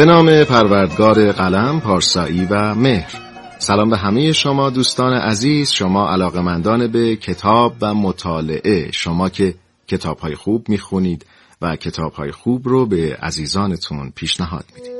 به 0.00 0.06
نام 0.06 0.44
پروردگار 0.44 1.32
قلم، 1.32 1.80
پارسایی 1.80 2.44
و 2.44 2.74
مهر. 2.74 3.12
سلام 3.58 3.90
به 3.90 3.96
همه 3.96 4.32
شما 4.32 4.70
دوستان 4.70 5.12
عزیز 5.12 5.70
شما 5.70 6.10
علاقمندان 6.10 6.86
به 6.86 7.16
کتاب 7.16 7.74
و 7.80 7.94
مطالعه. 7.94 8.90
شما 8.92 9.28
که 9.28 9.54
کتاب 9.86 10.18
های 10.18 10.34
خوب 10.34 10.68
می‌خونید 10.68 11.26
و 11.62 11.76
کتاب 11.76 12.12
های 12.12 12.32
خوب 12.32 12.68
رو 12.68 12.86
به 12.86 13.16
عزیزانتون 13.22 14.12
پیشنهاد 14.16 14.64
می‌دید. 14.74 14.99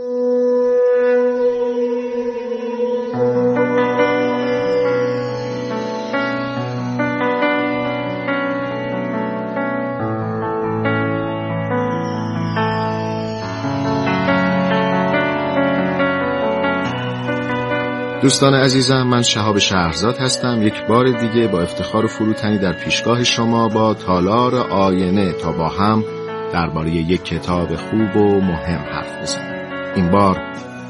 دوستان 18.22 18.54
عزیزم 18.54 19.02
من 19.02 19.22
شهاب 19.22 19.58
شهرزاد 19.58 20.18
هستم. 20.18 20.62
یک 20.62 20.86
بار 20.88 21.10
دیگه 21.10 21.46
با 21.46 21.60
افتخار 21.60 22.04
و 22.04 22.08
فروتنی 22.08 22.58
در 22.58 22.72
پیشگاه 22.72 23.24
شما 23.24 23.68
با 23.68 23.94
تالار 23.94 24.54
آینه 24.54 25.32
تا 25.32 25.52
با 25.52 25.68
هم 25.68 26.04
درباره 26.52 26.90
یک 26.90 27.24
کتاب 27.24 27.76
خوب 27.76 28.16
و 28.16 28.40
مهم 28.40 28.80
حرف 28.92 29.22
بزنیم. 29.22 29.94
این 29.94 30.10
بار 30.10 30.42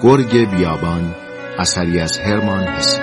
گرگ 0.02 0.50
بیابان 0.50 1.14
اثری 1.58 2.00
از 2.00 2.18
هرمان 2.18 2.64
هسی 2.64 3.00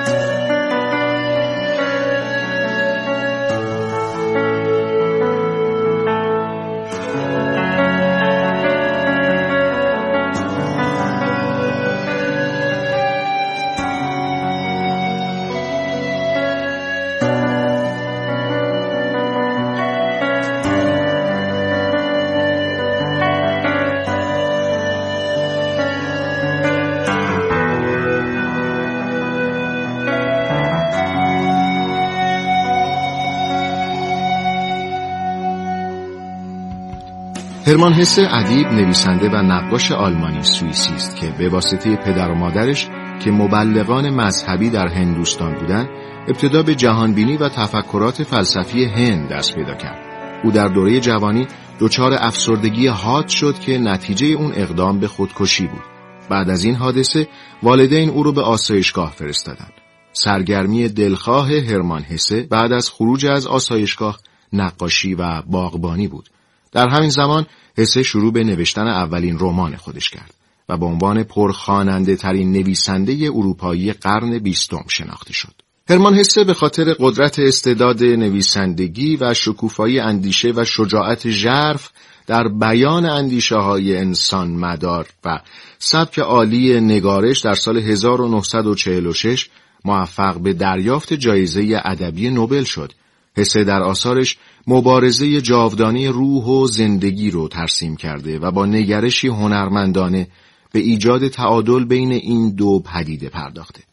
هرمان 37.67 37.93
هسه 37.93 38.27
ادیب 38.31 38.67
نویسنده 38.67 39.29
و 39.29 39.35
نقاش 39.35 39.91
آلمانی 39.91 40.43
سوئیسی 40.43 40.93
است 40.93 41.15
که 41.15 41.29
به 41.37 41.49
واسطه 41.49 41.95
پدر 41.95 42.31
و 42.31 42.35
مادرش 42.35 42.87
که 43.23 43.31
مبلغان 43.31 44.09
مذهبی 44.09 44.69
در 44.69 44.87
هندوستان 44.87 45.55
بودند 45.55 45.89
ابتدا 46.27 46.63
به 46.63 46.75
جهانبینی 46.75 47.37
و 47.37 47.49
تفکرات 47.49 48.23
فلسفی 48.23 48.85
هند 48.85 49.29
دست 49.29 49.55
پیدا 49.55 49.73
کرد. 49.73 49.99
او 50.43 50.51
در 50.51 50.67
دوره 50.67 50.99
جوانی 50.99 51.47
دچار 51.79 52.13
افسردگی 52.13 52.87
حاد 52.87 53.27
شد 53.27 53.59
که 53.59 53.77
نتیجه 53.77 54.27
اون 54.27 54.51
اقدام 54.55 54.99
به 54.99 55.07
خودکشی 55.07 55.67
بود. 55.67 55.83
بعد 56.29 56.49
از 56.49 56.63
این 56.63 56.75
حادثه 56.75 57.27
والدین 57.63 58.09
او 58.09 58.23
رو 58.23 58.31
به 58.31 58.41
آسایشگاه 58.41 59.11
فرستادند. 59.11 59.73
سرگرمی 60.13 60.89
دلخواه 60.89 61.51
هرمان 61.51 62.01
هسه 62.01 62.47
بعد 62.49 62.71
از 62.71 62.89
خروج 62.89 63.25
از 63.25 63.47
آسایشگاه 63.47 64.19
نقاشی 64.53 65.13
و 65.13 65.41
باغبانی 65.41 66.07
بود. 66.07 66.29
در 66.71 66.87
همین 66.89 67.09
زمان 67.09 67.45
حسه 67.77 68.03
شروع 68.03 68.33
به 68.33 68.43
نوشتن 68.43 68.87
اولین 68.87 69.37
رمان 69.39 69.75
خودش 69.75 70.09
کرد 70.09 70.33
و 70.69 70.77
به 70.77 70.85
عنوان 70.85 71.23
پرخاننده 71.23 72.15
ترین 72.15 72.51
نویسنده 72.51 73.13
اروپایی 73.13 73.93
قرن 73.93 74.39
بیستم 74.39 74.85
شناخته 74.89 75.33
شد. 75.33 75.53
هرمان 75.89 76.15
حسه 76.15 76.43
به 76.43 76.53
خاطر 76.53 76.95
قدرت 76.99 77.39
استعداد 77.39 78.03
نویسندگی 78.03 79.17
و 79.21 79.33
شکوفایی 79.33 79.99
اندیشه 79.99 80.53
و 80.55 80.65
شجاعت 80.65 81.29
ژرف 81.29 81.89
در 82.27 82.47
بیان 82.47 83.05
اندیشه 83.05 83.55
های 83.55 83.97
انسان 83.97 84.51
مدار 84.51 85.07
و 85.25 85.39
سبک 85.79 86.19
عالی 86.19 86.81
نگارش 86.81 87.39
در 87.39 87.53
سال 87.53 87.77
1946 87.77 89.49
موفق 89.85 90.39
به 90.39 90.53
دریافت 90.53 91.13
جایزه 91.13 91.81
ادبی 91.85 92.29
نوبل 92.29 92.63
شد 92.63 92.93
حسه 93.37 93.63
در 93.63 93.81
آثارش 93.81 94.37
مبارزه 94.67 95.41
جاودانی 95.41 96.07
روح 96.07 96.43
و 96.43 96.67
زندگی 96.67 97.31
رو 97.31 97.47
ترسیم 97.47 97.95
کرده 97.95 98.39
و 98.39 98.51
با 98.51 98.65
نگرشی 98.65 99.27
هنرمندانه 99.27 100.27
به 100.71 100.79
ایجاد 100.79 101.27
تعادل 101.27 101.85
بین 101.85 102.11
این 102.11 102.55
دو 102.55 102.79
پدیده 102.79 103.29
پرداخته. 103.29 103.83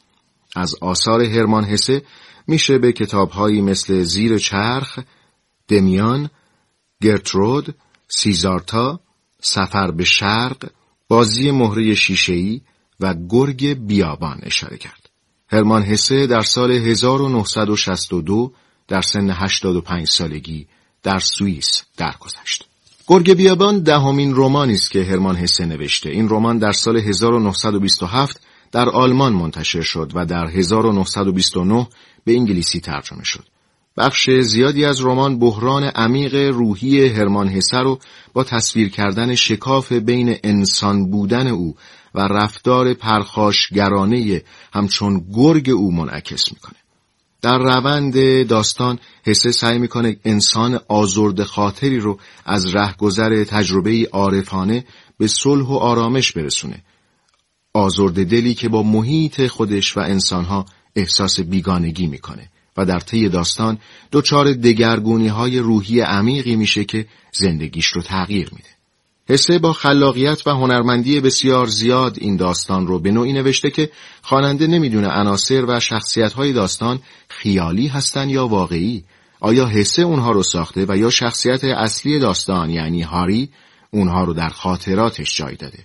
از 0.56 0.74
آثار 0.80 1.22
هرمان 1.22 1.64
حسه 1.64 2.02
میشه 2.46 2.78
به 2.78 2.92
کتابهایی 2.92 3.60
مثل 3.60 4.02
زیر 4.02 4.38
چرخ، 4.38 4.98
دمیان، 5.68 6.30
گرترود، 7.02 7.74
سیزارتا، 8.08 9.00
سفر 9.40 9.90
به 9.90 10.04
شرق، 10.04 10.70
بازی 11.08 11.50
مهره 11.50 11.94
شیشهی 11.94 12.62
و 13.00 13.14
گرگ 13.28 13.86
بیابان 13.86 14.40
اشاره 14.42 14.76
کرد. 14.76 15.10
هرمان 15.48 15.82
حسه 15.82 16.26
در 16.26 16.40
سال 16.40 16.70
1962 16.70 18.52
در 18.88 19.00
سن 19.00 19.30
85 19.30 20.08
سالگی 20.08 20.66
در 21.02 21.18
سوئیس 21.18 21.82
درگذشت. 21.96 22.64
گرگ 23.06 23.32
بیابان 23.32 23.82
دهمین 23.82 24.32
رمانی 24.36 24.72
است 24.72 24.90
که 24.90 25.04
هرمان 25.04 25.36
هسه 25.36 25.66
نوشته. 25.66 26.10
این 26.10 26.28
رمان 26.28 26.58
در 26.58 26.72
سال 26.72 26.96
1927 26.96 28.40
در 28.72 28.88
آلمان 28.88 29.32
منتشر 29.32 29.80
شد 29.80 30.12
و 30.14 30.26
در 30.26 30.46
1929 30.46 31.86
به 32.24 32.32
انگلیسی 32.32 32.80
ترجمه 32.80 33.24
شد. 33.24 33.44
بخش 33.96 34.30
زیادی 34.30 34.84
از 34.84 35.04
رمان 35.04 35.38
بحران 35.38 35.84
عمیق 35.84 36.34
روحی 36.34 37.08
هرمان 37.08 37.48
هسه 37.48 37.78
رو 37.78 37.98
با 38.32 38.44
تصویر 38.44 38.88
کردن 38.88 39.34
شکاف 39.34 39.92
بین 39.92 40.36
انسان 40.44 41.10
بودن 41.10 41.46
او 41.46 41.76
و 42.14 42.20
رفتار 42.20 42.94
پرخاشگرانه 42.94 44.42
همچون 44.72 45.24
گرگ 45.34 45.70
او 45.70 45.92
منعکس 45.92 46.52
می‌کنه. 46.52 46.83
در 47.44 47.58
روند 47.58 48.46
داستان 48.46 48.98
حسه 49.26 49.52
سعی 49.52 49.78
می‌کنه 49.78 50.16
انسان 50.24 50.80
آزرد 50.88 51.42
خاطری 51.42 51.98
رو 51.98 52.18
از 52.44 52.74
رهگذر 52.74 53.44
تجربه 53.44 54.08
عارفانه 54.12 54.84
به 55.18 55.26
صلح 55.26 55.66
و 55.66 55.72
آرامش 55.72 56.32
برسونه. 56.32 56.82
آزرد 57.74 58.26
دلی 58.26 58.54
که 58.54 58.68
با 58.68 58.82
محیط 58.82 59.46
خودش 59.46 59.96
و 59.96 60.00
انسانها 60.00 60.64
احساس 60.96 61.40
بیگانگی 61.40 62.06
می‌کنه 62.06 62.48
و 62.76 62.84
در 62.84 63.00
طی 63.00 63.28
داستان 63.28 63.78
دچار 64.12 64.52
دگرگونی 64.52 65.28
های 65.28 65.58
روحی 65.58 66.00
عمیقی 66.00 66.56
میشه 66.56 66.84
که 66.84 67.06
زندگیش 67.32 67.86
رو 67.86 68.02
تغییر 68.02 68.50
میده. 68.52 68.74
حسه 69.28 69.58
با 69.58 69.72
خلاقیت 69.72 70.46
و 70.46 70.50
هنرمندی 70.50 71.20
بسیار 71.20 71.66
زیاد 71.66 72.16
این 72.20 72.36
داستان 72.36 72.86
رو 72.86 72.98
به 72.98 73.10
نوعی 73.10 73.32
نوشته 73.32 73.70
که 73.70 73.90
خواننده 74.22 74.66
نمی‌دونه 74.66 75.08
عناصر 75.08 75.64
و 75.68 75.80
شخصیت‌های 75.80 76.52
داستان 76.52 77.00
خیالی 77.44 77.86
هستن 77.88 78.28
یا 78.28 78.46
واقعی؟ 78.46 79.04
آیا 79.40 79.66
حسه 79.66 80.02
اونها 80.02 80.32
رو 80.32 80.42
ساخته 80.42 80.86
و 80.88 80.96
یا 80.96 81.10
شخصیت 81.10 81.64
اصلی 81.64 82.18
داستان 82.18 82.70
یعنی 82.70 83.02
هاری 83.02 83.48
اونها 83.90 84.24
رو 84.24 84.32
در 84.32 84.48
خاطراتش 84.48 85.36
جای 85.36 85.56
داده؟ 85.56 85.78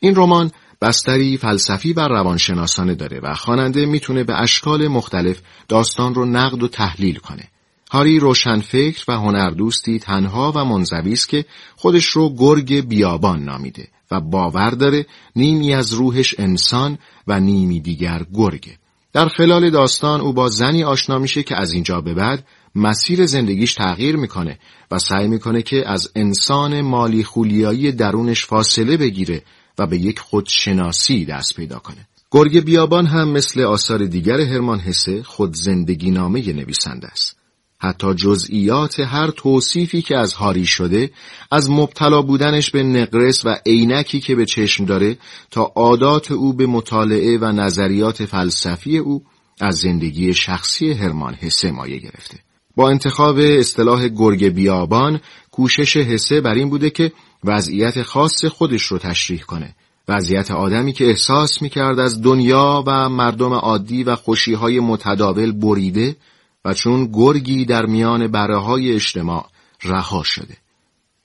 این 0.00 0.14
رمان 0.16 0.50
بستری 0.80 1.36
فلسفی 1.36 1.92
و 1.92 2.00
روانشناسانه 2.00 2.94
داره 2.94 3.20
و 3.20 3.34
خواننده 3.34 3.86
می‌تونه 3.86 4.24
به 4.24 4.40
اشکال 4.40 4.88
مختلف 4.88 5.40
داستان 5.68 6.14
رو 6.14 6.24
نقد 6.24 6.62
و 6.62 6.68
تحلیل 6.68 7.16
کنه. 7.16 7.44
هاری 7.90 8.18
روشنفکر 8.18 9.04
و 9.08 9.12
هنردوستی 9.12 9.98
تنها 9.98 10.52
و 10.56 10.64
منزوی 10.64 11.12
است 11.12 11.28
که 11.28 11.44
خودش 11.76 12.04
رو 12.04 12.34
گرگ 12.34 12.88
بیابان 12.88 13.44
نامیده 13.44 13.88
و 14.10 14.20
باور 14.20 14.70
داره 14.70 15.06
نیمی 15.36 15.74
از 15.74 15.92
روحش 15.92 16.34
انسان 16.38 16.98
و 17.26 17.40
نیمی 17.40 17.80
دیگر 17.80 18.26
گرگه. 18.34 18.78
در 19.16 19.28
خلال 19.28 19.70
داستان 19.70 20.20
او 20.20 20.32
با 20.32 20.48
زنی 20.48 20.84
آشنا 20.84 21.18
میشه 21.18 21.42
که 21.42 21.56
از 21.60 21.72
اینجا 21.72 22.00
به 22.00 22.14
بعد 22.14 22.46
مسیر 22.74 23.26
زندگیش 23.26 23.74
تغییر 23.74 24.16
می‌کنه 24.16 24.58
و 24.90 24.98
سعی 24.98 25.28
می‌کنه 25.28 25.62
که 25.62 25.84
از 25.86 26.10
انسان 26.16 26.80
مالی 26.80 27.24
خولیایی 27.24 27.92
درونش 27.92 28.46
فاصله 28.46 28.96
بگیره 28.96 29.42
و 29.78 29.86
به 29.86 29.98
یک 29.98 30.18
خودشناسی 30.18 31.24
دست 31.24 31.56
پیدا 31.56 31.78
کنه. 31.78 32.08
گرگ 32.30 32.64
بیابان 32.64 33.06
هم 33.06 33.28
مثل 33.28 33.60
آثار 33.60 34.04
دیگر 34.04 34.40
هرمان 34.40 34.78
حسه 34.78 35.22
خود 35.22 35.54
زندگی 35.54 36.10
نامه 36.10 36.52
نویسنده 36.52 37.06
است. 37.06 37.36
حتی 37.78 38.14
جزئیات 38.14 39.00
هر 39.00 39.30
توصیفی 39.30 40.02
که 40.02 40.16
از 40.16 40.32
هاری 40.32 40.66
شده 40.66 41.10
از 41.50 41.70
مبتلا 41.70 42.22
بودنش 42.22 42.70
به 42.70 42.82
نقرس 42.82 43.44
و 43.44 43.56
عینکی 43.66 44.20
که 44.20 44.34
به 44.34 44.46
چشم 44.46 44.84
داره 44.84 45.18
تا 45.50 45.62
عادات 45.62 46.32
او 46.32 46.52
به 46.52 46.66
مطالعه 46.66 47.38
و 47.38 47.44
نظریات 47.44 48.24
فلسفی 48.24 48.98
او 48.98 49.22
از 49.60 49.76
زندگی 49.76 50.34
شخصی 50.34 50.92
هرمان 50.92 51.34
حسه 51.34 51.70
مایه 51.70 51.98
گرفته. 51.98 52.38
با 52.76 52.90
انتخاب 52.90 53.38
اصطلاح 53.38 54.08
گرگ 54.08 54.48
بیابان 54.48 55.20
کوشش 55.50 55.96
حسه 55.96 56.40
بر 56.40 56.54
این 56.54 56.70
بوده 56.70 56.90
که 56.90 57.12
وضعیت 57.44 58.02
خاص 58.02 58.44
خودش 58.44 58.82
رو 58.82 58.98
تشریح 58.98 59.40
کنه 59.40 59.74
وضعیت 60.08 60.50
آدمی 60.50 60.92
که 60.92 61.06
احساس 61.06 61.62
می‌کرد 61.62 61.98
از 61.98 62.22
دنیا 62.22 62.84
و 62.86 63.08
مردم 63.08 63.52
عادی 63.52 64.04
و 64.04 64.16
خوشیهای 64.16 64.80
متداول 64.80 65.52
بریده 65.52 66.16
و 66.66 66.74
چون 66.74 67.10
گرگی 67.12 67.64
در 67.64 67.86
میان 67.86 68.26
بره 68.26 68.58
های 68.58 68.92
اجتماع 68.92 69.46
رها 69.84 70.22
شده. 70.22 70.56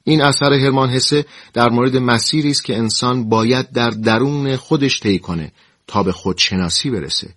این 0.03 0.21
اثر 0.21 0.53
هرمان 0.53 0.89
حسه 0.89 1.25
در 1.53 1.69
مورد 1.69 1.97
مسیری 1.97 2.49
است 2.49 2.63
که 2.63 2.77
انسان 2.77 3.29
باید 3.29 3.71
در 3.71 3.89
درون 3.89 4.55
خودش 4.55 4.99
طی 4.99 5.19
کنه 5.19 5.51
تا 5.87 6.03
به 6.03 6.11
خودشناسی 6.11 6.89
برسه 6.89 7.29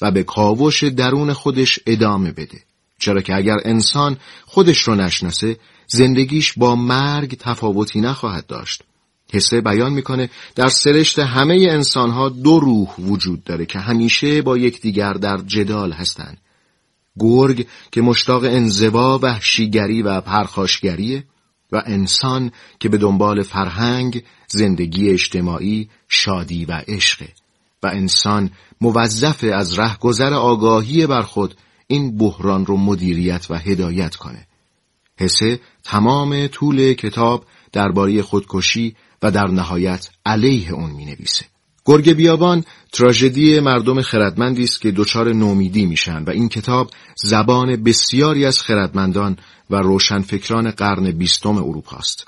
و 0.00 0.10
به 0.10 0.22
کاوش 0.22 0.84
درون 0.84 1.32
خودش 1.32 1.78
ادامه 1.86 2.32
بده. 2.32 2.58
چرا 2.98 3.20
که 3.20 3.36
اگر 3.36 3.56
انسان 3.64 4.16
خودش 4.46 4.78
رو 4.78 4.94
نشناسه 4.94 5.56
زندگیش 5.86 6.52
با 6.56 6.76
مرگ 6.76 7.36
تفاوتی 7.38 8.00
نخواهد 8.00 8.46
داشت. 8.46 8.82
حسه 9.32 9.60
بیان 9.60 9.92
می‌کنه 9.92 10.30
در 10.54 10.68
سرشت 10.68 11.18
همه 11.18 11.66
انسانها 11.70 12.28
دو 12.28 12.60
روح 12.60 12.88
وجود 12.98 13.44
داره 13.44 13.66
که 13.66 13.78
همیشه 13.78 14.42
با 14.42 14.58
یکدیگر 14.58 15.12
در 15.12 15.36
جدال 15.36 15.92
هستند. 15.92 16.38
گرگ 17.18 17.66
که 17.92 18.00
مشتاق 18.02 18.44
انزوا 18.44 19.18
وحشیگری 19.22 20.02
و 20.02 20.20
پرخاشگریه 20.20 21.24
و 21.72 21.82
انسان 21.86 22.52
که 22.80 22.88
به 22.88 22.98
دنبال 22.98 23.42
فرهنگ، 23.42 24.24
زندگی 24.48 25.10
اجتماعی، 25.10 25.88
شادی 26.08 26.64
و 26.64 26.72
عشقه 26.88 27.28
و 27.82 27.86
انسان 27.86 28.50
موظف 28.80 29.44
از 29.44 29.78
رهگذر 29.78 30.34
آگاهی 30.34 31.06
بر 31.06 31.22
خود 31.22 31.54
این 31.86 32.18
بحران 32.18 32.66
رو 32.66 32.76
مدیریت 32.76 33.46
و 33.50 33.54
هدایت 33.54 34.14
کنه. 34.14 34.46
حسه 35.18 35.60
تمام 35.84 36.46
طول 36.46 36.94
کتاب 36.94 37.44
درباره 37.72 38.22
خودکشی 38.22 38.96
و 39.22 39.30
در 39.30 39.46
نهایت 39.46 40.10
علیه 40.26 40.72
اون 40.72 40.90
می 40.90 41.04
نویسه. 41.04 41.51
گرگ 41.84 42.12
بیابان 42.12 42.64
تراژدی 42.92 43.60
مردم 43.60 44.00
خردمندی 44.00 44.62
است 44.62 44.80
که 44.80 44.90
دچار 44.90 45.32
نومیدی 45.32 45.86
میشن 45.86 46.22
و 46.22 46.30
این 46.30 46.48
کتاب 46.48 46.90
زبان 47.24 47.82
بسیاری 47.82 48.44
از 48.44 48.60
خردمندان 48.60 49.36
و 49.70 49.76
روشنفکران 49.76 50.70
قرن 50.70 51.10
بیستم 51.10 51.56
اروپا 51.56 51.96
است. 51.96 52.26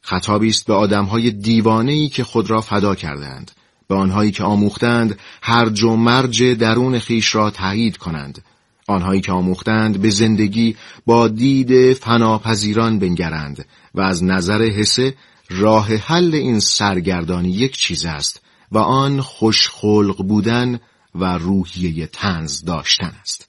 خطابی 0.00 0.48
است 0.48 0.66
به 0.66 0.74
آدمهای 0.74 1.30
دیوانه‌ای 1.30 2.08
که 2.08 2.24
خود 2.24 2.50
را 2.50 2.60
فدا 2.60 2.94
کردند، 2.94 3.50
به 3.88 3.94
آنهایی 3.94 4.30
که 4.30 4.44
آموختند 4.44 5.18
هرج 5.42 5.82
و 5.82 5.96
مرج 5.96 6.42
درون 6.42 6.98
خیش 6.98 7.34
را 7.34 7.50
تایید 7.50 7.96
کنند، 7.96 8.44
آنهایی 8.88 9.20
که 9.20 9.32
آموختند 9.32 10.00
به 10.00 10.10
زندگی 10.10 10.76
با 11.06 11.28
دید 11.28 11.92
فناپذیران 11.92 12.98
بنگرند 12.98 13.66
و 13.94 14.00
از 14.00 14.24
نظر 14.24 14.62
حسه 14.62 15.14
راه 15.50 15.94
حل 15.94 16.34
این 16.34 16.60
سرگردانی 16.60 17.50
یک 17.50 17.76
چیز 17.76 18.04
است 18.04 18.47
و 18.72 18.78
آن 18.78 19.20
خوشخلق 19.20 20.22
بودن 20.22 20.80
و 21.14 21.38
روحیه 21.38 22.06
تنز 22.06 22.64
داشتن 22.64 23.12
است. 23.20 23.47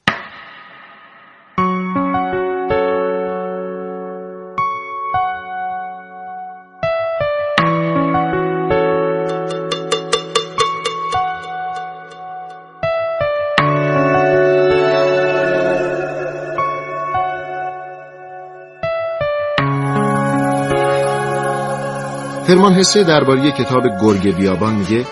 هرمان 22.50 22.74
حسه 22.74 23.04
درباره 23.04 23.51
کتاب 23.51 23.84
گرگ 24.01 24.36
بیابان 24.36 24.75
میگه 24.75 25.06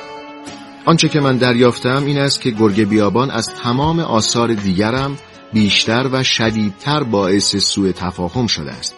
آنچه 0.85 1.09
که 1.09 1.19
من 1.19 1.37
دریافتم 1.37 2.05
این 2.05 2.17
است 2.17 2.41
که 2.41 2.49
گرگ 2.49 2.89
بیابان 2.89 3.31
از 3.31 3.49
تمام 3.49 3.99
آثار 3.99 4.53
دیگرم 4.53 5.17
بیشتر 5.53 6.07
و 6.11 6.23
شدیدتر 6.23 7.03
باعث 7.03 7.55
سوء 7.55 7.91
تفاهم 7.91 8.47
شده 8.47 8.71
است. 8.71 8.95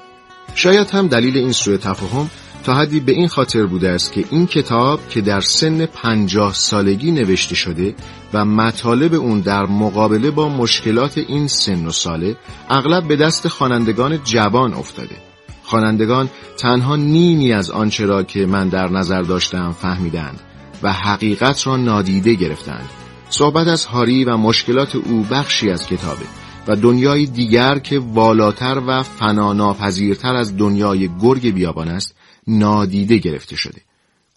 شاید 0.55 0.89
هم 0.89 1.07
دلیل 1.07 1.37
این 1.37 1.51
سوء 1.51 1.77
تفاهم 1.77 2.29
تا 2.63 2.73
حدی 2.73 2.99
به 2.99 3.11
این 3.11 3.27
خاطر 3.27 3.65
بوده 3.65 3.89
است 3.89 4.13
که 4.13 4.25
این 4.29 4.47
کتاب 4.47 4.99
که 5.09 5.21
در 5.21 5.39
سن 5.39 5.85
پنجاه 5.85 6.53
سالگی 6.53 7.11
نوشته 7.11 7.55
شده 7.55 7.95
و 8.33 8.45
مطالب 8.45 9.13
اون 9.13 9.39
در 9.39 9.65
مقابله 9.65 10.31
با 10.31 10.49
مشکلات 10.49 11.17
این 11.17 11.47
سن 11.47 11.85
و 11.85 11.91
ساله 11.91 12.35
اغلب 12.69 13.07
به 13.07 13.15
دست 13.15 13.47
خوانندگان 13.47 14.19
جوان 14.23 14.73
افتاده. 14.73 15.28
خوانندگان 15.69 16.29
تنها 16.57 16.95
نیمی 16.95 17.53
از 17.53 17.71
آنچه 17.71 18.05
را 18.05 18.23
که 18.23 18.45
من 18.45 18.69
در 18.69 18.91
نظر 18.91 19.21
داشتم 19.21 19.71
فهمیدند 19.71 20.39
و 20.83 20.93
حقیقت 20.93 21.67
را 21.67 21.77
نادیده 21.77 22.33
گرفتند. 22.33 22.89
صحبت 23.29 23.67
از 23.67 23.85
هاری 23.85 24.25
و 24.25 24.37
مشکلات 24.37 24.95
او 24.95 25.25
بخشی 25.31 25.69
از 25.69 25.87
کتابه 25.87 26.25
و 26.67 26.75
دنیای 26.75 27.25
دیگر 27.25 27.79
که 27.79 27.99
والاتر 27.99 28.81
و 28.87 29.03
فناناپذیرتر 29.03 30.35
از 30.35 30.57
دنیای 30.57 31.09
گرگ 31.21 31.53
بیابان 31.53 31.87
است 31.87 32.15
نادیده 32.47 33.17
گرفته 33.17 33.55
شده. 33.55 33.81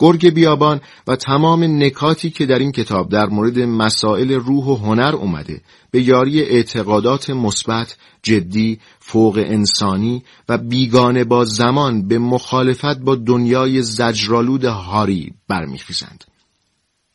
گرگ 0.03 0.31
بیابان 0.31 0.81
و 1.07 1.17
تمام 1.17 1.83
نکاتی 1.83 2.31
که 2.31 2.47
در 2.47 2.59
این 2.59 2.73
کتاب 2.73 3.09
در 3.09 3.27
مورد 3.27 3.59
مسائل 3.59 4.33
روح 4.33 4.65
و 4.65 4.75
هنر 4.75 5.15
اومده 5.17 5.61
به 5.91 6.03
یاری 6.03 6.43
اعتقادات 6.43 7.31
مثبت، 7.31 7.97
جدی، 8.23 8.79
فوق 8.99 9.45
انسانی 9.47 10.23
و 10.49 10.59
بیگانه 10.59 11.25
با 11.25 11.45
زمان 11.45 12.09
به 12.09 12.19
مخالفت 12.19 12.99
با 12.99 13.15
دنیای 13.15 13.83
زجرالود 13.83 14.65
هاری 14.65 15.33
برمیخیزند. 15.49 16.25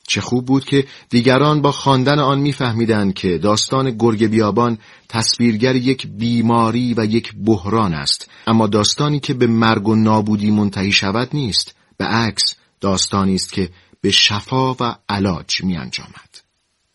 چه 0.08 0.22
خوب 0.22 0.46
بود 0.46 0.66
که 0.66 0.86
دیگران 1.10 1.62
با 1.62 1.72
خواندن 1.72 2.20
آن 2.20 2.40
میفهمیدند 2.40 3.14
که 3.14 3.38
داستان 3.38 3.98
گرگ 3.98 4.28
بیابان 4.28 4.78
تصویرگر 5.10 5.76
یک 5.76 6.08
بیماری 6.08 6.94
و 6.98 7.06
یک 7.06 7.34
بحران 7.46 7.94
است 7.94 8.30
اما 8.48 8.68
داستانی 8.68 9.20
که 9.20 9.34
به 9.34 9.48
مرگ 9.48 9.88
و 9.88 9.96
نابودی 9.96 10.52
منتهی 10.52 10.92
شود 10.92 11.30
نیست 11.34 11.76
به 11.98 12.06
عکس 12.06 12.57
داستانی 12.82 13.36
است 13.36 13.54
که 13.54 13.70
به 14.02 14.12
شفا 14.12 14.74
و 14.74 14.96
علاج 15.10 15.64
می 15.64 15.78
انجامد. 15.78 16.48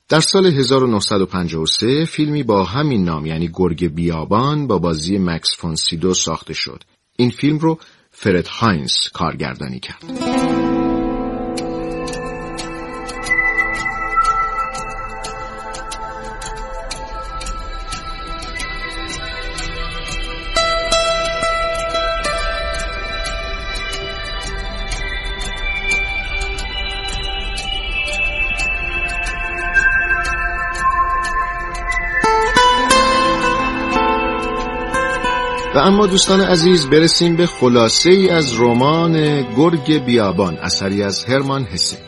در 0.09 0.21
سال 0.21 0.47
1953 0.47 2.05
فیلمی 2.05 2.43
با 2.43 2.65
همین 2.65 3.05
نام 3.05 3.27
یعنی 3.27 3.51
گرگ 3.53 3.95
بیابان 3.95 4.67
با 4.67 4.79
بازی 4.79 5.19
مکس 5.19 5.57
فونسیدو 5.57 6.15
ساخته 6.15 6.55
شد. 6.55 6.85
این 7.17 7.31
فیلم 7.31 7.59
رو 7.59 7.79
فرد 8.11 8.47
هاینز 8.47 9.09
کارگردانی 9.13 9.81
کرد. 9.81 10.72
و 35.75 35.79
اما 35.79 36.07
دوستان 36.07 36.41
عزیز 36.41 36.87
برسیم 36.87 37.37
به 37.37 37.47
خلاصه 37.47 38.11
ای 38.11 38.31
از 38.31 38.61
رمان 38.61 39.43
گرگ 39.57 40.05
بیابان 40.05 40.59
اثری 40.59 41.03
از 41.03 41.25
هرمان 41.25 41.65
هسه 41.65 41.99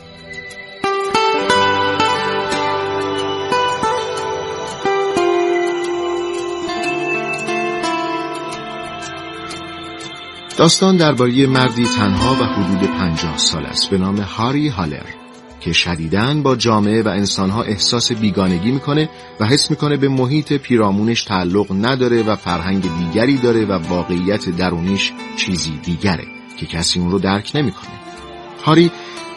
داستان 10.59 10.97
درباره 10.97 11.47
مردی 11.47 11.85
تنها 11.85 12.33
و 12.35 12.44
حدود 12.44 12.90
پنجاه 12.90 13.38
سال 13.38 13.66
است 13.66 13.90
به 13.90 13.99
نام 13.99 14.21
هاری 14.21 14.68
هالر. 14.68 15.24
که 15.64 15.73
شدیدن 15.73 16.42
با 16.42 16.56
جامعه 16.56 17.02
و 17.02 17.09
انسانها 17.09 17.62
احساس 17.62 18.12
بیگانگی 18.12 18.71
می‌کنه 18.71 19.09
و 19.40 19.47
حس 19.47 19.71
می‌کنه 19.71 19.97
به 19.97 20.09
محیط 20.09 20.52
پیرامونش 20.52 21.25
تعلق 21.25 21.66
نداره 21.87 22.23
و 22.23 22.37
فرهنگ 22.37 22.83
دیگری 22.99 23.38
داره 23.38 23.64
و 23.64 23.73
واقعیت 23.73 24.49
درونیش 24.50 25.12
چیزی 25.37 25.80
دیگره 25.85 26.25
که 26.56 26.66
کسی 26.66 27.00
اون 27.00 27.11
رو 27.11 27.18
درک 27.18 27.52
نمی‌کنه. 27.54 27.90
هاری 28.64 28.90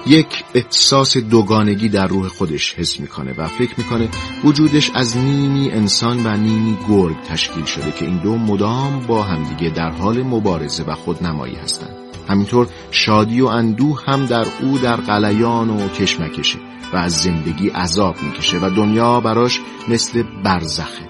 یک 0.07 0.43
احساس 0.53 1.17
دوگانگی 1.17 1.89
در 1.89 2.07
روح 2.07 2.27
خودش 2.27 2.73
حس 2.73 2.99
می‌کنه 2.99 3.33
و 3.37 3.47
فکر 3.47 3.73
می‌کنه 3.77 4.09
وجودش 4.43 4.91
از 4.95 5.17
نیمی 5.17 5.71
انسان 5.71 6.25
و 6.25 6.37
نیمی 6.37 6.77
گرگ 6.89 7.15
تشکیل 7.29 7.65
شده 7.65 7.91
که 7.91 8.05
این 8.05 8.17
دو 8.17 8.37
مدام 8.37 8.99
با 9.07 9.23
همدیگه 9.23 9.69
در 9.69 9.89
حال 9.89 10.23
مبارزه 10.23 10.83
و 10.83 10.95
خودنمایی 10.95 11.55
هستند 11.55 12.06
همینطور 12.29 12.67
شادی 12.91 13.41
و 13.41 13.45
اندوه 13.45 14.03
هم 14.05 14.25
در 14.25 14.45
او 14.61 14.77
در 14.77 14.95
قلیان 14.95 15.69
و 15.69 15.87
کشمکشه 15.87 16.59
و 16.93 16.97
از 16.97 17.13
زندگی 17.13 17.69
عذاب 17.69 18.15
می‌کشه 18.21 18.57
و 18.57 18.69
دنیا 18.69 19.19
براش 19.19 19.59
مثل 19.87 20.23
برزخه. 20.43 21.07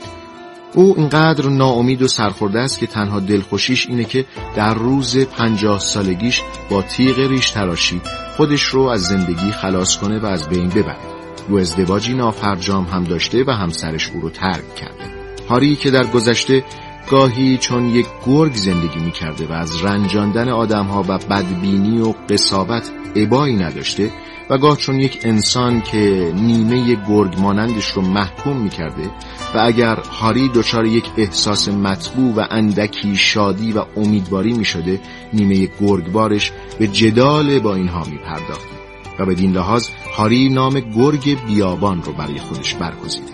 او 0.73 0.93
اینقدر 0.97 1.49
ناامید 1.49 2.01
و 2.01 2.07
سرخورده 2.07 2.59
است 2.59 2.79
که 2.79 2.87
تنها 2.87 3.19
دلخوشیش 3.19 3.87
اینه 3.87 4.03
که 4.03 4.25
در 4.55 4.73
روز 4.73 5.17
پنجاه 5.17 5.79
سالگیش 5.79 6.41
با 6.69 6.81
تیغ 6.81 7.19
ریش 7.19 7.51
تراشی 7.51 8.01
خودش 8.37 8.63
رو 8.63 8.81
از 8.81 9.03
زندگی 9.03 9.51
خلاص 9.51 9.97
کنه 9.97 10.19
و 10.19 10.25
از 10.25 10.49
بین 10.49 10.69
ببره. 10.69 10.97
او 11.49 11.59
ازدواجی 11.59 12.13
نافرجام 12.13 12.85
هم 12.85 13.03
داشته 13.03 13.43
و 13.47 13.51
همسرش 13.51 14.09
او 14.13 14.21
رو 14.21 14.29
ترک 14.29 14.75
کرده. 14.75 15.17
هاری 15.49 15.75
که 15.75 15.91
در 15.91 16.05
گذشته 16.05 16.63
گاهی 17.09 17.57
چون 17.57 17.89
یک 17.89 18.07
گرگ 18.25 18.53
زندگی 18.53 18.99
می 18.99 19.11
کرده 19.11 19.47
و 19.47 19.51
از 19.51 19.83
رنجاندن 19.83 20.49
آدمها 20.49 21.01
و 21.01 21.17
بدبینی 21.17 22.01
و 22.01 22.13
قصابت 22.29 22.91
عبایی 23.15 23.55
نداشته 23.55 24.11
و 24.49 24.57
گاه 24.57 24.77
چون 24.77 24.99
یک 24.99 25.19
انسان 25.23 25.81
که 25.81 26.31
نیمه 26.35 26.95
گرگ 27.09 27.39
مانندش 27.39 27.85
رو 27.85 28.01
محکوم 28.01 28.57
می 28.57 28.69
کرده 28.69 29.03
و 29.55 29.59
اگر 29.59 29.95
هاری 29.95 30.49
دچار 30.49 30.85
یک 30.85 31.05
احساس 31.17 31.69
مطبوع 31.69 32.35
و 32.35 32.47
اندکی 32.51 33.15
شادی 33.15 33.71
و 33.71 33.85
امیدواری 33.97 34.53
می 34.53 34.65
شده 34.65 34.99
نیمه 35.33 35.69
گرگبارش 35.81 36.51
به 36.79 36.87
جدال 36.87 37.59
با 37.59 37.75
اینها 37.75 38.03
می 38.03 38.17
پرداخته 38.17 38.77
و 39.19 39.25
به 39.25 39.35
دین 39.35 39.51
لحاظ 39.51 39.89
هاری 40.17 40.49
نام 40.49 40.79
گرگ 40.79 41.45
بیابان 41.45 42.03
رو 42.03 42.13
برای 42.13 42.39
خودش 42.39 42.75
برگزیده. 42.75 43.31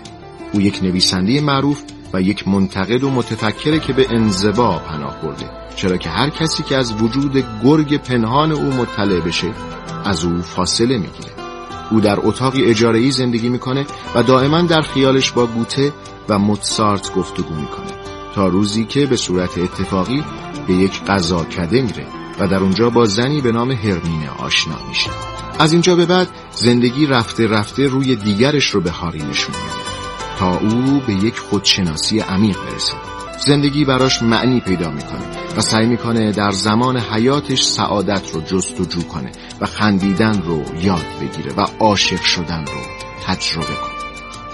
او 0.52 0.60
یک 0.60 0.82
نویسنده 0.82 1.40
معروف 1.40 1.82
و 2.14 2.20
یک 2.22 2.48
منتقد 2.48 3.04
و 3.04 3.10
متفکره 3.10 3.80
که 3.80 3.92
به 3.92 4.06
انزوا 4.10 4.78
پناه 4.78 5.22
برده. 5.22 5.50
چرا 5.76 5.96
که 5.96 6.08
هر 6.08 6.30
کسی 6.30 6.62
که 6.62 6.76
از 6.76 7.02
وجود 7.02 7.44
گرگ 7.64 7.96
پنهان 8.02 8.52
او 8.52 8.72
مطلع 8.72 9.20
بشه 9.20 9.50
از 10.04 10.24
او 10.24 10.42
فاصله 10.42 10.98
می‌گیره. 10.98 11.32
او 11.90 12.00
در 12.00 12.18
اتاقی 12.22 12.64
اجاره‌ای 12.64 13.10
زندگی 13.10 13.48
می‌کنه 13.48 13.86
و 14.14 14.22
دائما 14.22 14.62
در 14.62 14.82
خیالش 14.82 15.30
با 15.30 15.46
گوته 15.46 15.92
و 16.28 16.38
موتسارت 16.38 17.14
گفتگو 17.14 17.54
می‌کنه. 17.54 17.90
تا 18.34 18.46
روزی 18.46 18.84
که 18.84 19.06
به 19.06 19.16
صورت 19.16 19.58
اتفاقی 19.58 20.24
به 20.66 20.74
یک 20.74 21.04
غذا 21.04 21.44
کده 21.44 21.82
میره 21.82 22.06
و 22.38 22.48
در 22.48 22.58
اونجا 22.58 22.90
با 22.90 23.04
زنی 23.04 23.40
به 23.40 23.52
نام 23.52 23.70
هرمینه 23.70 24.30
آشنا 24.38 24.76
میشه. 24.88 25.10
از 25.58 25.72
اینجا 25.72 25.96
به 25.96 26.06
بعد 26.06 26.28
زندگی 26.52 27.06
رفته 27.06 27.46
رفته 27.46 27.86
روی 27.86 28.16
دیگرش 28.16 28.70
رو 28.70 28.80
به 28.80 28.90
هاری 28.90 29.22
نشون 29.22 29.54
میده. 29.54 29.93
تا 30.38 30.58
او 30.58 31.00
به 31.06 31.12
یک 31.14 31.38
خودشناسی 31.38 32.20
عمیق 32.20 32.56
برسه 32.58 32.92
زندگی 33.46 33.84
براش 33.84 34.22
معنی 34.22 34.60
پیدا 34.60 34.90
می‌کنه 34.90 35.56
و 35.56 35.60
سعی 35.60 35.86
می‌کنه 35.86 36.32
در 36.32 36.50
زمان 36.50 36.96
حیاتش 36.96 37.62
سعادت 37.62 38.30
رو 38.32 38.40
جستجو 38.40 39.02
کنه 39.02 39.32
و 39.60 39.66
خندیدن 39.66 40.42
رو 40.42 40.62
یاد 40.80 41.04
بگیره 41.20 41.52
و 41.56 41.66
عاشق 41.80 42.22
شدن 42.22 42.64
رو 42.66 42.80
تجربه 43.26 43.66
کنه. 43.66 43.94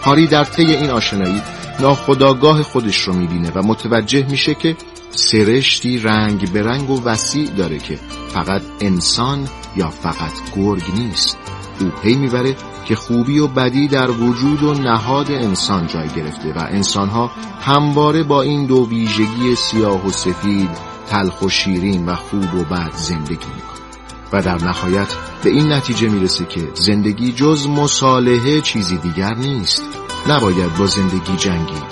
هاری 0.04 0.26
در 0.26 0.44
طی 0.44 0.74
این 0.74 0.90
آشنایی 0.90 1.42
ناخداگاه 1.80 2.62
خودش 2.62 2.96
رو 2.96 3.12
می‌بینه 3.12 3.50
و 3.54 3.62
متوجه 3.62 4.26
میشه 4.30 4.54
که 4.54 4.76
سرشتی 5.10 5.98
رنگ 5.98 6.52
به 6.52 6.62
رنگ 6.62 6.90
و 6.90 7.04
وسیع 7.04 7.50
داره 7.50 7.78
که 7.78 7.98
فقط 8.34 8.62
انسان 8.80 9.48
یا 9.76 9.90
فقط 9.90 10.32
گرگ 10.56 10.82
نیست. 10.94 11.38
او 11.80 11.90
پی 12.02 12.14
می‌بره 12.14 12.56
که 12.84 12.96
خوبی 12.96 13.38
و 13.38 13.46
بدی 13.46 13.88
در 13.88 14.10
وجود 14.10 14.62
و 14.62 14.74
نهاد 14.74 15.30
انسان 15.30 15.86
جای 15.86 16.08
گرفته 16.08 16.52
و 16.52 16.58
انسانها 16.58 17.30
همواره 17.60 18.22
با 18.22 18.42
این 18.42 18.66
دو 18.66 18.88
ویژگی 18.88 19.54
سیاه 19.54 20.06
و 20.06 20.10
سفید 20.10 20.70
تلخ 21.08 21.42
و 21.42 21.48
شیرین 21.48 22.06
و 22.06 22.14
خوب 22.14 22.54
و 22.54 22.64
بد 22.64 22.92
زندگی 22.96 23.34
می‌کنه 23.54 23.80
و 24.32 24.42
در 24.42 24.64
نهایت 24.64 25.14
به 25.42 25.50
این 25.50 25.72
نتیجه 25.72 26.08
می‌رسه 26.08 26.44
که 26.44 26.68
زندگی 26.74 27.32
جز 27.32 27.66
مصالحه 27.66 28.60
چیزی 28.60 28.96
دیگر 28.96 29.34
نیست. 29.34 29.82
نباید 30.28 30.76
با 30.78 30.86
زندگی 30.86 31.36
جنگی. 31.36 31.82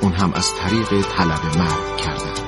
اون 0.00 0.12
هم 0.12 0.32
از 0.34 0.54
طریق 0.54 0.88
طلب 0.88 1.58
مرگ 1.58 1.96
کردن. 1.96 2.39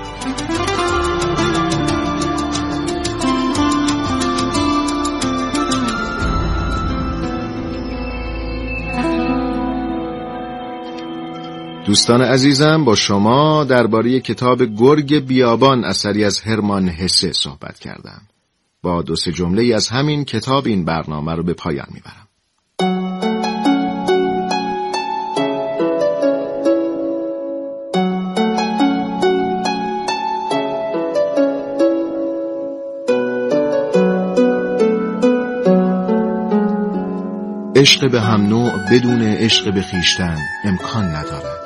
دوستان 11.93 12.23
عزیزم 12.23 12.85
با 12.85 12.95
شما 12.95 13.65
درباره 13.65 14.21
کتاب 14.21 14.63
گرگ 14.63 15.27
بیابان 15.27 15.85
اثری 15.85 16.25
از 16.25 16.41
هرمان 16.41 16.89
هسه 16.89 17.33
صحبت 17.33 17.79
کردم. 17.79 18.23
با 18.83 19.03
دو 19.03 19.17
سه 19.17 19.33
جمله 19.33 19.75
از 19.75 19.89
همین 19.89 20.25
کتاب 20.25 20.67
این 20.67 20.85
برنامه 20.85 21.35
رو 21.35 21.43
به 21.43 21.55
پایان 21.55 21.87
می‌برم. 21.91 22.29
عشق 37.77 38.11
به 38.11 38.21
هم 38.21 38.47
نوع 38.47 38.73
بدون 38.91 39.23
عشق 39.23 39.75
به 39.75 39.83
خیشتن 39.83 40.39
امکان 40.65 41.05
ندارد. 41.05 41.62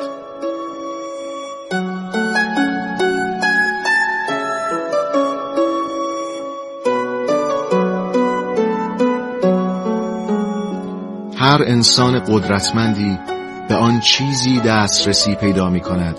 هر 11.46 11.62
انسان 11.66 12.18
قدرتمندی 12.18 13.18
به 13.68 13.74
آن 13.74 14.00
چیزی 14.00 14.60
دسترسی 14.60 15.34
پیدا 15.34 15.70
می 15.70 15.80
کند 15.80 16.18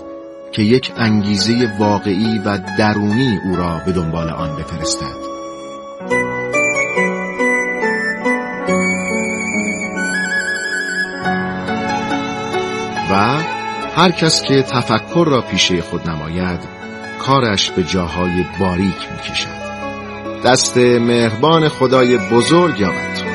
که 0.52 0.62
یک 0.62 0.92
انگیزه 0.96 1.72
واقعی 1.78 2.38
و 2.44 2.58
درونی 2.78 3.40
او 3.44 3.56
را 3.56 3.80
به 3.86 3.92
دنبال 3.92 4.30
آن 4.30 4.56
بفرستد. 4.56 5.28
و 13.10 13.14
هر 13.96 14.10
کس 14.10 14.42
که 14.42 14.62
تفکر 14.62 15.24
را 15.26 15.40
پیشه 15.40 15.82
خود 15.82 16.10
نماید 16.10 16.60
کارش 17.18 17.70
به 17.70 17.82
جاهای 17.82 18.44
باریک 18.60 19.08
می 19.12 19.32
کشد 19.32 19.58
دست 20.44 20.76
مهربان 20.76 21.68
خدای 21.68 22.18
بزرگ 22.18 22.80
یابد. 22.80 23.27